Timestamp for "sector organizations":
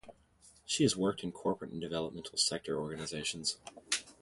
2.33-3.57